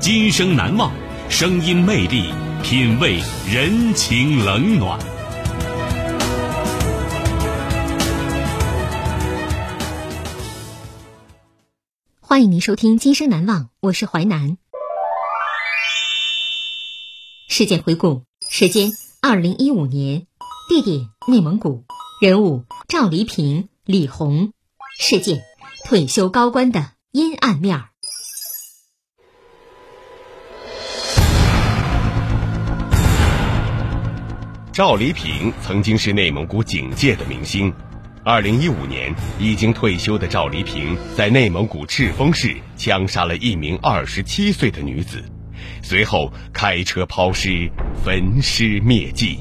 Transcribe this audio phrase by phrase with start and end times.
[0.00, 0.90] 今生难忘，
[1.28, 4.98] 声音魅力，品味人情冷暖。
[12.18, 14.56] 欢迎您收听《今生难忘》，我是淮南。
[17.50, 20.26] 事件回顾：时间二零一五年，
[20.70, 21.84] 地点内蒙古，
[22.22, 24.54] 人物赵黎平、李红，
[24.98, 25.42] 事件
[25.84, 27.89] 退休高官的阴暗面儿。
[34.80, 37.70] 赵黎平曾经是内蒙古警界的明星。
[38.24, 45.22] 二零一五年，已经退休的赵黎平在内蒙古赤峰市枪杀了一名二十七岁的女子，
[45.82, 47.70] 随后开车抛尸，
[48.02, 49.40] 焚尸灭迹。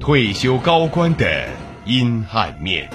[0.00, 1.46] 退休高官的
[1.84, 2.90] 阴暗面。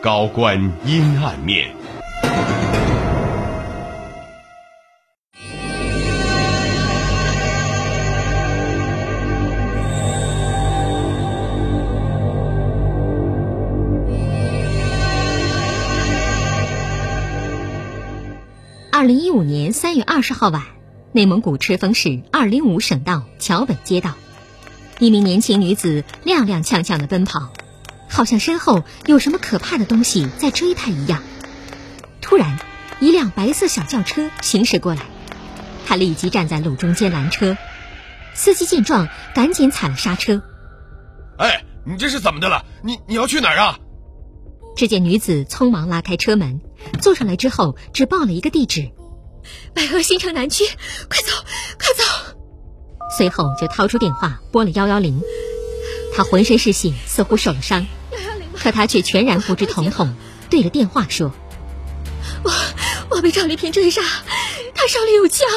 [0.00, 1.74] 高官阴暗面。
[19.34, 20.62] 五年三月二十号晚，
[21.10, 24.14] 内蒙古赤峰市二零五省道桥北街道，
[25.00, 27.50] 一名年轻女子踉踉跄跄的奔跑，
[28.08, 31.20] 好像身后有什么可怕的东西在追她一样。
[32.20, 32.60] 突然，
[33.00, 35.02] 一辆白色小轿车行驶过来，
[35.84, 37.56] 她立即站在路中间拦车。
[38.34, 40.44] 司机见状，赶紧踩了刹车。
[41.38, 42.64] 哎，你这是怎么的了？
[42.84, 43.80] 你你要去哪儿啊？
[44.76, 46.60] 只见女子匆忙拉开车门，
[47.00, 48.92] 坐上来之后只报了一个地址：
[49.74, 50.64] 百河新城南区。
[51.08, 51.32] 快走，
[51.78, 52.04] 快走！
[53.16, 55.20] 随后就掏出电话拨了幺幺零。
[56.14, 57.86] 他浑身是血，似乎受了伤，
[58.56, 60.14] 可他却全然不知疼痛，
[60.48, 61.32] 对着电话说
[62.44, 62.52] ：“我
[63.10, 64.02] 我被赵丽萍追杀，
[64.74, 65.48] 他手里有枪。”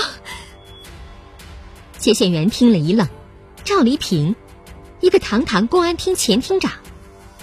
[1.97, 3.07] 接线员听了一愣
[3.63, 4.35] ：“赵丽萍，
[4.99, 6.71] 一个堂堂公安厅前厅长。”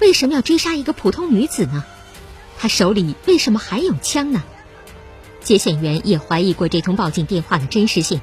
[0.00, 1.84] 为什么要追杀一个普通女子呢？
[2.58, 4.42] 他手里为什么还有枪呢？
[5.44, 8.20] 接线员也怀疑过这通报警电话的真实性，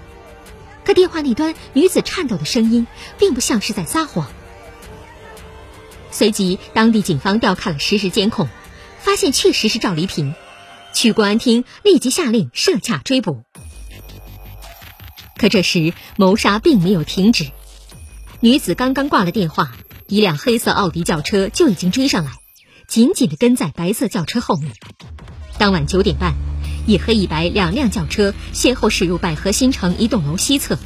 [0.83, 2.85] 可电话那端女子颤抖的声音
[3.17, 4.27] 并不像是在撒谎。
[6.11, 8.49] 随即，当地警方调看了实时监控，
[8.99, 10.35] 发现确实是赵黎平，
[10.93, 13.43] 去公安厅立即下令设卡追捕。
[15.37, 17.51] 可这时谋杀并没有停止，
[18.41, 19.71] 女子刚刚挂了电话。
[20.07, 22.31] 一辆黑色奥迪轿车就已经追上来，
[22.85, 24.73] 紧紧地跟在白色轿车后面。
[25.57, 26.33] 当晚九点半，
[26.85, 30.77] 一黑一白两辆轿车先后驶入百合新城一栋楼西侧，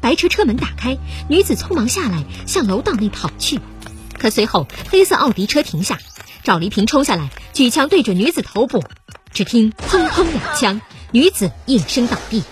[0.00, 0.96] 白车车门打开，
[1.28, 3.60] 女子匆忙下来向楼道内跑去。
[4.18, 5.98] 可随后黑色奥迪车停下，
[6.42, 8.84] 赵黎平冲下来举枪对准女子头部，
[9.32, 12.42] 只听砰砰两枪，女子应声倒地。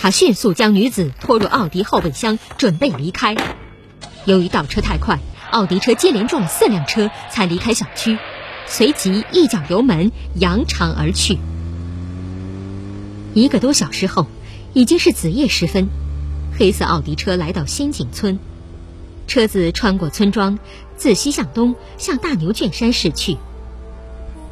[0.00, 3.34] 他迅速将女子拖入奥迪后备箱，准备离开。
[4.24, 5.18] 由于倒车太快，
[5.50, 8.18] 奥迪车接连撞了四辆车才离开小区，
[8.66, 11.38] 随即一脚油门扬长而去。
[13.34, 14.26] 一个多小时后，
[14.72, 15.88] 已经是子夜时分，
[16.58, 18.38] 黑色奥迪车来到仙景村，
[19.26, 20.58] 车子穿过村庄，
[20.96, 23.36] 自西向东向大牛圈山驶去。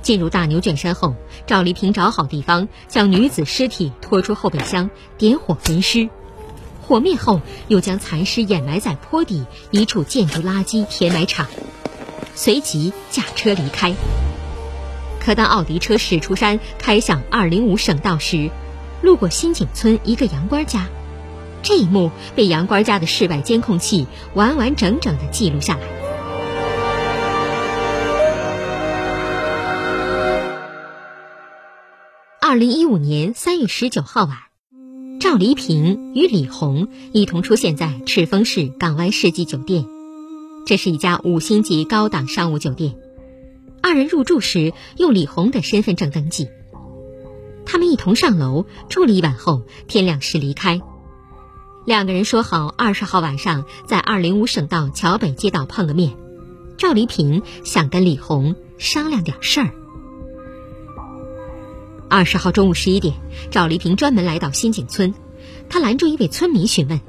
[0.02, 1.14] 进入大牛圈山后，
[1.46, 6.10] 赵丽萍找好地方，将女子尸体拖出后备箱，点火焚尸。
[6.82, 11.46] 火灭后，又将残尸掩埋在坡底一处建筑垃圾填埋场，
[12.34, 13.94] 随即驾车离开。
[15.20, 18.50] 可当奥迪车驶出山开向二零五省道时
[19.00, 20.86] 路过新井村一个羊倌家
[21.62, 26.04] 这一幕被羊倌家的室外监控器完完整整的记录下来。
[32.40, 34.36] 二零一五年三月十九号晚
[35.18, 39.93] 赵黎平与李红一同出现在赤峰市港湾世纪酒店。
[40.66, 42.96] 这是一家五星级高档商务酒店。
[43.82, 46.48] 二人入住时用李红的身份证登记。
[47.66, 50.80] 他们一同上楼住了一晚后，天亮时离开。
[51.84, 56.12] 两个人说好二十号晚上在二零五省道桥北街道碰个面。
[56.78, 59.70] 赵黎平想跟李红商量点事儿。
[62.08, 63.14] 二十号中午十一点，
[63.50, 65.14] 赵黎平专门来到新井村，
[65.68, 67.00] 他拦住一位村民询问：“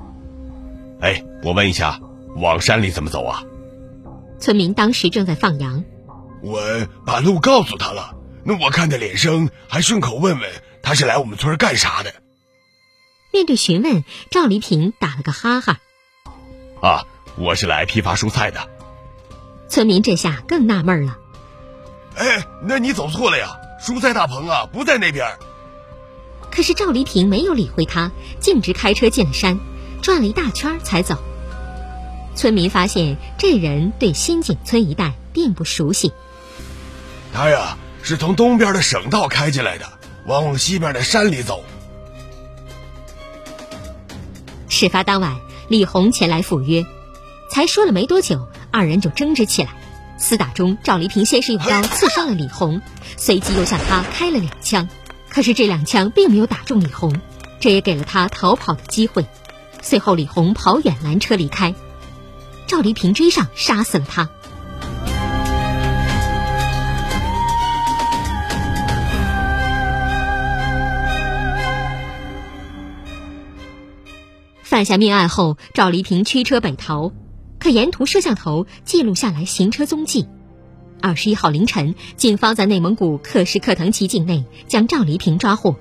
[1.00, 2.00] 哎，我问一下，
[2.36, 3.44] 往山里怎么走啊？”
[4.40, 5.84] 村民当时正在放羊。
[6.42, 6.62] 我
[7.06, 10.50] 把路告诉他了，那我看他脸生，还顺口问问
[10.84, 12.14] 他是来我们村干啥的。
[13.32, 15.80] 面对询问，赵黎平打了个哈哈
[16.82, 17.06] ：“啊，
[17.38, 18.70] 我是来批发蔬菜的。”
[19.68, 21.18] 村民这下更纳闷了
[22.16, 25.26] ：“哎，那你走错了呀，蔬菜大棚啊不在那边。”
[26.52, 29.60] 可是赵黎平没有理会他，径直开车进了山，
[30.02, 31.18] 转了一大圈才走。
[32.36, 36.12] 村民发现这人对新井村一带并不熟悉。
[37.34, 39.86] 他呀是从东边的省道开进来的，
[40.26, 41.64] 往往西边的山里走。
[44.68, 45.38] 事发当晚，
[45.70, 46.86] 李红前来赴约，
[47.50, 49.70] 才说了没多久，二人就争执起来。
[50.20, 52.81] 厮打中，赵黎平先是用刀刺伤了李红，
[53.18, 54.88] 随即又向他开了两枪，
[55.30, 57.20] 可是这两枪并没有打中李红，
[57.60, 59.26] 这也给了他逃跑的机会。
[59.81, 61.76] 随后，李红跑远拦车离开，
[62.68, 64.30] 赵黎平追上，杀死了他。
[74.64, 77.12] 犯下命案后，赵黎平驱车北逃，
[77.60, 80.28] 可沿途摄像头记录下来行车踪迹。
[81.02, 85.76] 二十一号凌晨，警方在内蒙古克什克腾旗境内将赵黎平抓获。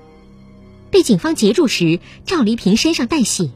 [0.91, 3.49] 被警方截住时，赵黎平身上带血，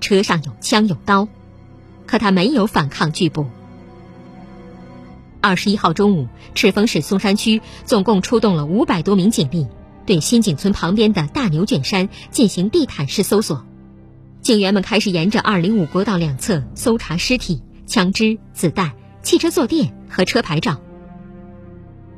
[0.00, 1.28] 车上有枪有刀，
[2.10, 3.46] 可他没有反抗拒捕。
[5.40, 6.26] 二十一号中午，
[6.56, 9.68] 赤峰市松山区总共出动了五百多名警力，
[10.06, 13.64] 对新井村旁边的大牛卷山进行地毯式搜索。
[14.40, 18.90] 警员们开始沿着205国道两侧搜查尸体、枪支、子弹、
[19.22, 20.80] 汽车坐垫和车牌照。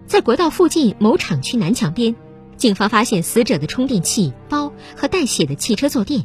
[0.06, 2.16] 在国道附近某厂区南墙边，
[2.56, 6.24] 警方发现死者的充电器、包和带血的汽车坐垫，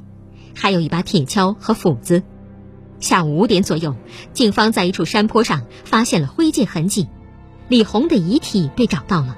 [0.56, 2.24] 还有一把铁锹和斧子。
[3.00, 3.96] 下午五点左右，
[4.34, 7.08] 警方在一处山坡上发现了灰烬痕迹，
[7.70, 9.38] 李红的遗体被找到了。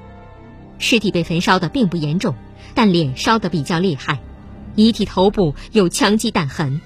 [0.77, 2.35] 尸体被焚烧的并不严重，
[2.73, 4.19] 但脸烧得比较厉害。
[4.75, 6.79] 遗体头部有枪击弹痕，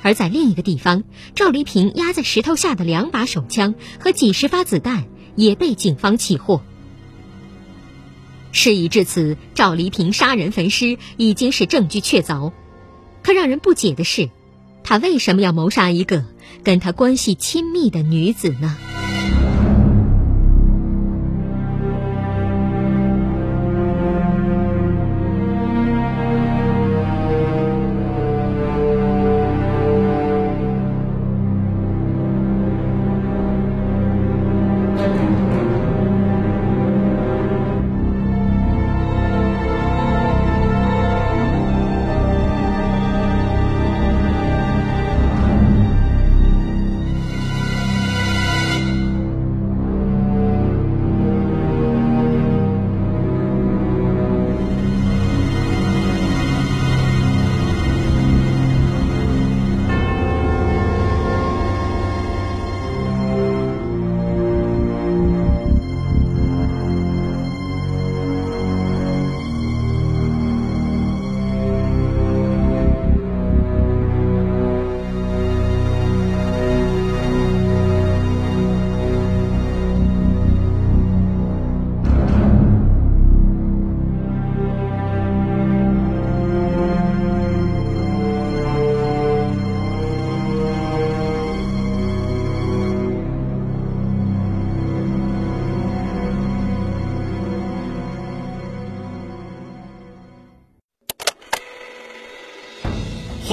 [0.00, 1.04] 而在另一个地方，
[1.34, 5.04] 赵黎平压在石头下的两把手枪和几十发子弹
[5.36, 6.62] 也被警方起获。
[8.52, 12.52] 事已至此，赵黎平杀人焚尸已经是证据确凿，
[13.22, 14.30] 可让人不解的是，
[14.90, 16.24] 他为什么要谋杀一个
[16.64, 18.76] 跟他关系亲密的女子呢？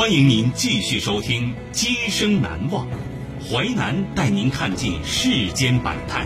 [0.07, 2.87] 欢迎您继续收听《今生难忘》，
[3.43, 6.25] 淮南带您看尽世间百态，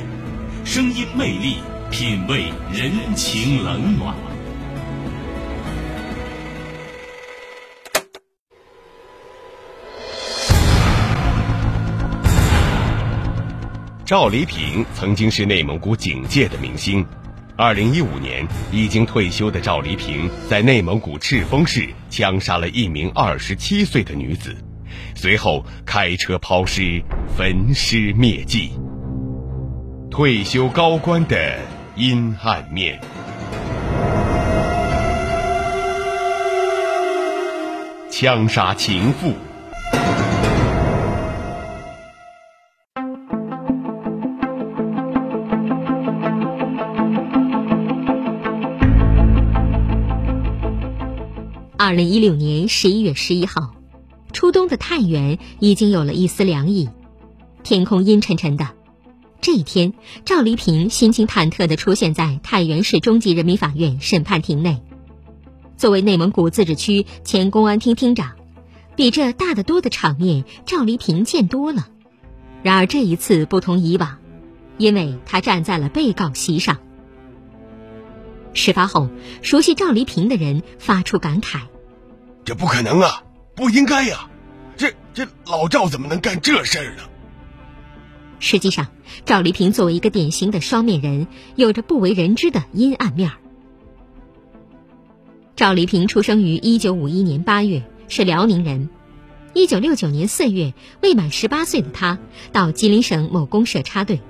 [0.64, 1.56] 声音魅力，
[1.90, 4.16] 品味人情冷暖。
[14.06, 17.04] 赵黎平曾经是内蒙古警界的明星。
[17.58, 24.56] 二零一五年，已经退休的赵黎平在内蒙古赤峰市枪杀了一名二十七岁的女子，
[25.16, 27.04] 随后开车抛尸，
[27.38, 28.72] 焚尸灭迹。
[30.10, 31.60] 退休高官的
[31.96, 33.00] 阴暗面。
[38.10, 39.34] 枪杀情妇。
[51.92, 53.76] 二零一六年十一月十一号，
[54.32, 56.90] 初冬的太原已经有了一丝凉意，
[57.64, 58.70] 天空阴沉沉的。
[59.42, 59.94] 这一天，
[60.24, 64.82] 赵黎平心情忐忑地出现在太原市中级人民法院审判庭内。
[65.76, 68.38] 作为内蒙古自治区前公安厅厅长，
[68.96, 71.90] 比这大得多的场面，赵黎平见多了。
[72.64, 74.18] 然而这一次不同以往，
[74.78, 76.78] 因为他站在了被告席上。
[78.54, 79.10] 事发后，
[79.42, 81.64] 熟悉赵黎平的人发出感慨。
[82.44, 83.24] 这不可能啊！
[83.56, 84.30] 不应该呀！
[84.76, 87.04] 这这老赵怎么能干这事儿呢？
[88.40, 88.88] 实际上，
[89.26, 93.38] 赵黎平作为一个典型的双面人，有着不为人知的阴暗面儿。
[95.56, 98.90] 赵黎平出生于一九五一年八月，是辽宁人。
[99.54, 102.18] 一九六九年四月，未满十八岁的他
[102.52, 104.22] 到吉林省某公社插队。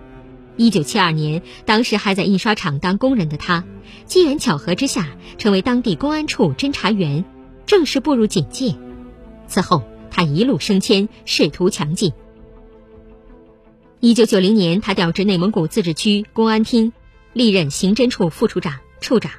[0.58, 3.64] 一九七二年，当时还在印刷厂当工人的他，
[4.06, 7.24] 机缘巧合之下，成为当地公安处侦查员。
[7.66, 8.76] 正式步入警界，
[9.48, 12.14] 此后他一路升迁，仕途强劲。
[14.00, 16.92] 一九九零年，他调至内蒙古自治区公安厅，
[17.34, 19.32] 历任刑侦处副处长、处长、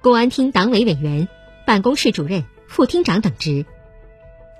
[0.00, 1.28] 公安厅党委委员、
[1.66, 3.66] 办公室主任、副厅长等职。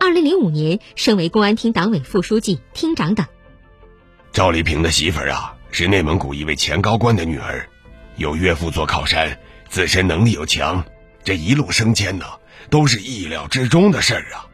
[0.00, 3.24] 二零零五年，升为公安厅党委副书记、厅长等。
[4.32, 7.68] 赵丽萍的媳妇儿啊，是内蒙古一位前高官的女儿，
[8.16, 10.84] 有岳父做靠山，自身能力又强，
[11.24, 12.24] 这一路升迁呢。
[12.70, 14.48] 都是意料之中的事儿啊！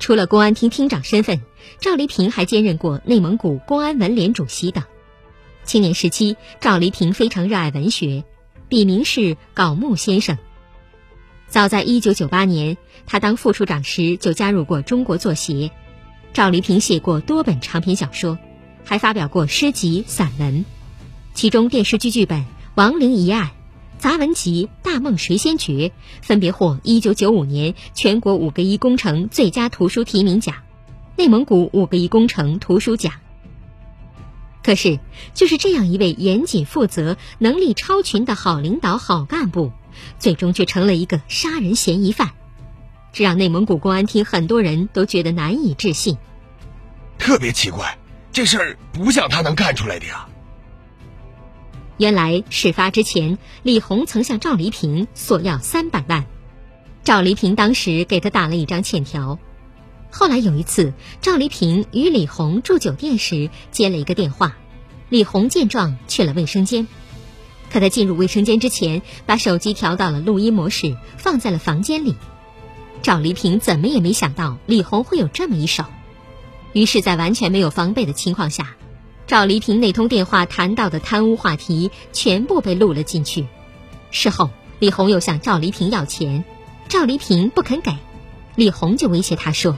[0.00, 1.40] 除了公安厅厅长身份，
[1.80, 4.82] 赵黎平还兼任过内蒙古公安文联主席等。
[5.64, 8.24] 青年时期，赵黎平非常热爱文学，
[8.68, 10.36] 笔名是槁木先生。
[11.46, 12.76] 早在1998年，
[13.06, 15.70] 他当副处长时就加入过中国作协。
[16.32, 18.36] 赵黎平写过多本长篇小说，
[18.84, 20.64] 还发表过诗集、散文，
[21.34, 22.40] 其中电视剧剧本
[22.74, 23.46] 《亡灵一案》。
[23.98, 25.88] 杂文集《大梦谁先觉》
[26.22, 30.54] 分别获一九九五年全国五个一工程最佳图书提名奖、
[31.16, 33.12] 内蒙古五个一工程图书奖。
[34.62, 35.00] 可是，
[35.34, 39.72] 就是这样一位严谨负责、能力超群的好领导、好干部，
[40.20, 42.30] 最终却成了一个杀人嫌疑犯，
[43.12, 46.16] 这让内蒙古公安厅很多人都觉得难以置信。
[47.18, 47.98] 特别奇怪，
[48.30, 50.28] 这事儿不像他能干出来的呀。
[51.98, 56.26] 原来事发之前，李红曾向赵黎平索要三百万，
[57.02, 59.36] 赵黎平当时给他打了一张欠条。
[60.08, 64.56] 后来有一次，赵黎平与李红住酒店时接了一个电话，
[65.08, 66.86] 李红见状去了卫生间，
[67.68, 72.14] 可他进入卫生间之前，把手机调到了录音模式，放在了房间里。
[73.02, 75.84] 赵黎平怎么也没想到李红会有这么一手，
[76.72, 78.76] 于是，在完全没有防备的情况下。
[79.28, 83.46] 赵黎平那通电话谈到的贪污话题全部被录了进去。
[84.10, 86.44] 事后，李红又向赵黎平要钱，
[86.88, 87.94] 赵黎平不肯给，
[88.56, 89.76] 李红就威胁他说：“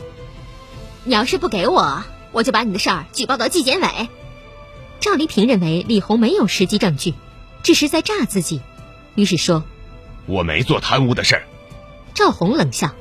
[1.03, 3.89] 你要是不给我，我就把你的事儿举报到纪检委。”
[5.01, 7.15] 赵黎平认为李红没有实际证据，
[7.65, 8.61] 只是在诈自己，
[9.17, 9.65] 于是说
[10.27, 11.43] ：“我没做贪污的事儿。”
[12.15, 12.93] 赵红冷笑：“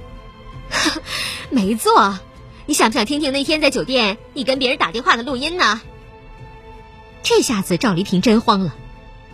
[1.51, 2.17] 没做，
[2.65, 5.79] 你想不想听听那天在酒店你跟别人打电话的录音呢？”
[7.21, 8.75] 这下子赵黎平真慌了，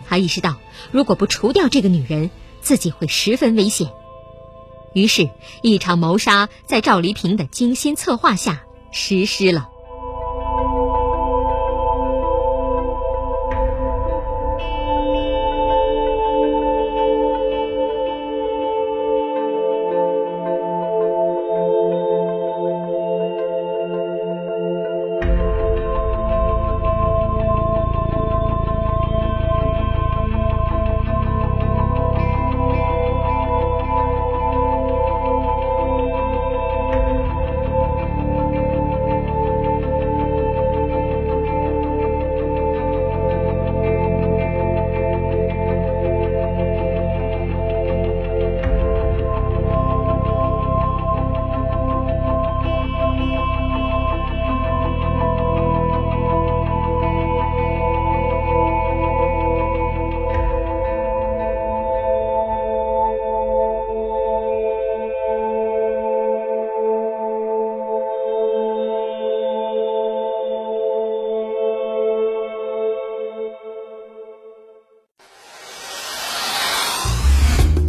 [0.06, 0.56] 他意识到
[0.90, 3.90] 如果不除掉这个女人，自己会十分危险。
[4.92, 5.30] 于是，
[5.62, 8.62] 一场谋杀在赵黎平的精心策划下
[8.92, 9.68] 实施了。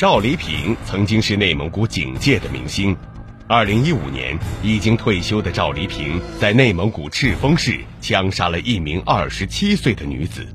[0.00, 2.96] 赵黎平曾经是内蒙古警界的明星。
[3.46, 10.46] 二零一五年，已经退休的赵黎平在内蒙古赤峰市枪杀了一名二十七岁的女子，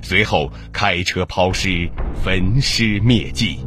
[0.00, 1.86] 随后开车抛尸，
[2.24, 3.58] 焚尸灭迹。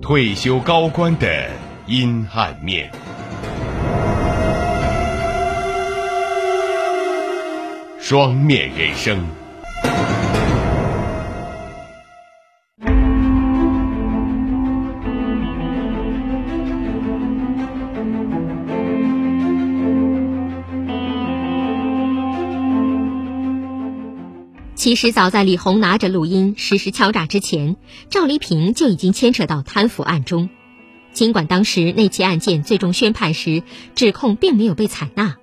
[0.00, 1.50] 退休高官的
[1.86, 2.90] 阴暗面。
[8.00, 9.22] 双面人生。
[24.90, 27.76] 其实早在李红拿着录音实施敲诈之前，
[28.08, 30.50] 赵丽萍就已经牵扯到贪腐案中。
[31.12, 33.62] 尽管当时那起案件最终宣判时，
[33.94, 35.36] 指控并没有被采纳，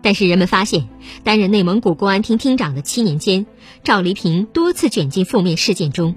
[0.00, 0.88] 但是人们发现，
[1.24, 3.44] 担任内蒙古公安厅厅长的七年间，
[3.84, 6.14] 赵丽萍多次卷进负面事件中。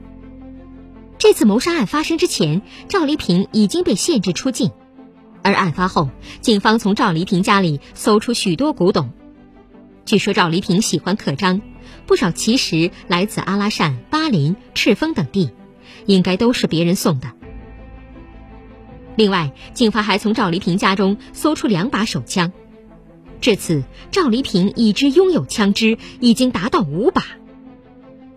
[1.17, 4.71] 这次谋杀案发生之前，赵丽萍已经被限制出境，
[5.41, 9.11] 而案发后，警方从赵丽萍家里搜出许多古董。
[10.05, 11.61] 据说赵丽萍喜欢刻章。
[12.05, 15.51] 不少奇石来自阿拉善、巴林、赤峰等地，
[16.05, 17.31] 应该都是别人送的。
[19.15, 22.51] 另外，警方还从赵黎平家中搜出两把手枪，
[23.41, 27.23] 至此，赵黎平已知拥有枪支已经达到五把。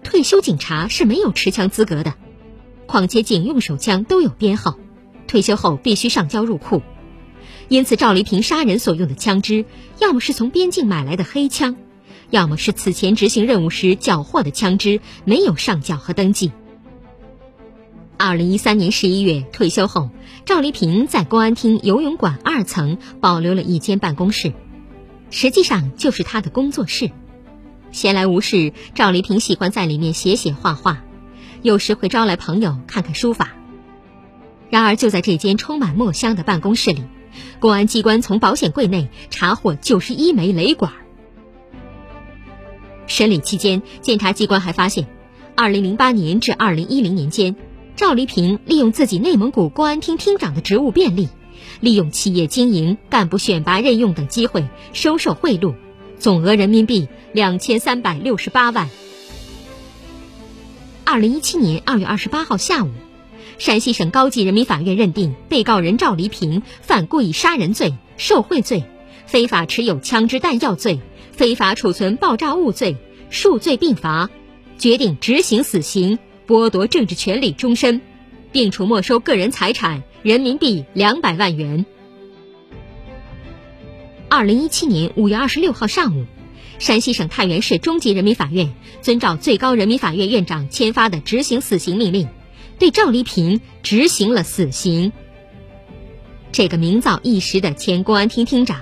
[0.03, 2.15] 退休警察是没有持枪资格的，
[2.87, 4.79] 况且警用手枪都有编号，
[5.27, 6.83] 退休后必须上交入库。
[7.69, 9.65] 因此，赵黎平杀人所用的枪支，
[9.99, 11.77] 要么是从边境买来的黑枪。
[12.31, 16.53] 要么是此前执行任务时缴获的枪支没有上缴和登记。
[18.19, 20.11] 二零一三年十一月退休后，
[20.45, 24.53] 赵黎平在公安厅游泳馆二层保留了一间办公室，
[25.31, 27.11] 实际上就是他的工作室。
[27.93, 31.05] 闲来无事，赵黎平喜欢在里面写写画画，
[31.63, 33.53] 有时会招来朋友看看书法。
[34.69, 37.05] 然而，就在这间充满墨香的办公室里，
[37.61, 40.93] 公安机关从保险柜内查获九十一枚雷管。
[43.07, 45.07] 审理期间，检察机关还发现
[45.57, 47.57] ，2008年至2010年间，
[47.95, 51.29] 赵黎平利用自己内蒙古公安厅厅长的职务便利，
[51.81, 55.75] 利用企业经营、干部选拔任用等机会收受贿赂，
[56.19, 58.89] 总额人民币两千三百六十八万。
[61.05, 62.91] 2017年2月28号下午，
[63.59, 68.85] 山西省高级人民法院认定被告人赵黎平犯故意杀人罪、受贿罪、
[69.27, 70.99] 非法持有枪支弹药罪。
[71.37, 72.97] 非法储存爆炸物罪，
[73.29, 74.31] 数罪并罚，
[74.79, 78.01] 决定执行死刑，剥夺政治权利终身，
[78.53, 81.85] 并处没收个人财产人民币两百万元。
[84.31, 86.25] 二零一七年五月二十六号上午，
[86.79, 88.73] 山西省太原市中级人民法院
[89.03, 92.29] 遵照最高人民法院院长签发的执行死刑命令，
[92.79, 95.13] 对赵丽萍执行了死刑。
[96.51, 98.81] 这个名噪一时的前公安厅厅长。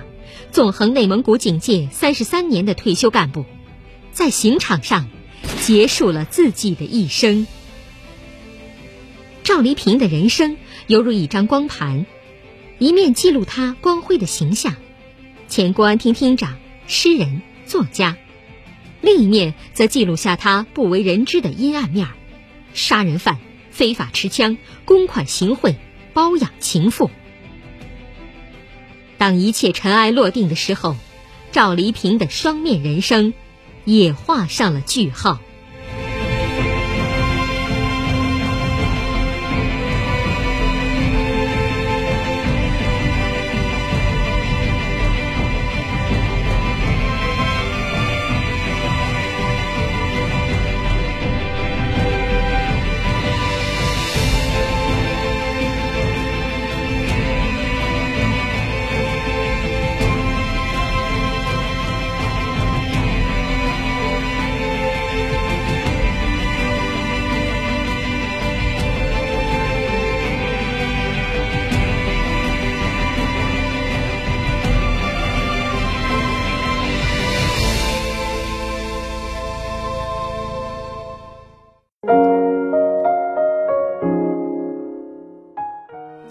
[0.55, 3.43] 纵横内蒙古警界三十三年的退休干部，
[4.13, 5.09] 在刑场上
[5.59, 7.45] 结束了自己的一生。
[9.43, 10.55] 赵黎平的人生
[10.87, 12.05] 犹如一张光盘，
[12.79, 14.75] 一面记录他光辉的形象，
[15.49, 18.15] 前公安厅厅长、诗人、作家；
[19.01, 22.07] 另一面则记录下他不为人知的阴暗面：
[22.73, 23.39] 杀人犯、
[23.71, 25.75] 非法持枪、公款行贿、
[26.13, 27.11] 包养情妇。
[29.17, 30.95] 当一切尘埃落定的时候，
[31.51, 33.33] 赵黎平的双面人生
[33.85, 35.39] 也画上了句号。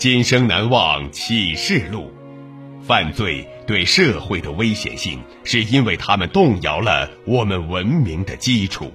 [0.05, 2.13] 今生难忘启示录。
[2.83, 8.93] 犯罪对社会的危险性，是因为他们动摇了我们文明的基础。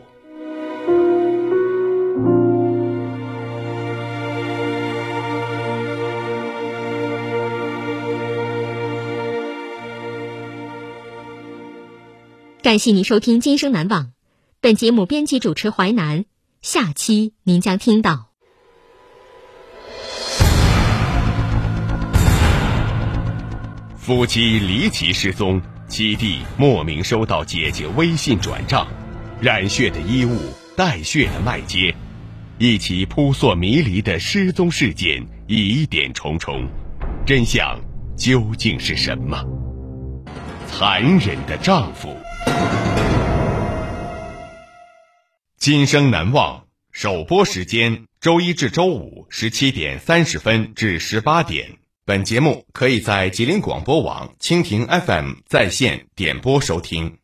[12.62, 14.04] 感谢您收听《今生难忘》，
[14.62, 16.26] 本节目编辑主持淮南。
[16.62, 18.29] 下期您将听到：
[24.10, 28.88] 夫妻离奇失踪，七弟莫名收到姐姐微信转账，
[29.40, 30.36] 染血的衣物，
[30.76, 31.94] 带血的麦秸，
[32.58, 36.68] 一起扑朔迷离的失踪事件疑点重重，
[37.24, 37.80] 真相
[38.18, 39.46] 究竟是什么？
[40.66, 42.18] 残忍的丈夫。
[45.60, 51.78] 今生难忘首播时间：周一至周五十七点三十分至十八点。
[52.10, 57.19] 本节目可以在吉林广播网、蜻蜓 FM 在线点播收听。